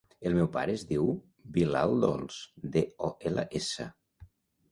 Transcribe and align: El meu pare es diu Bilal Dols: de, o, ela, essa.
El 0.27 0.35
meu 0.35 0.47
pare 0.53 0.73
es 0.77 0.83
diu 0.91 1.09
Bilal 1.57 1.93
Dols: 2.05 2.39
de, 2.77 2.83
o, 3.09 3.13
ela, 3.33 3.47
essa. 3.61 3.87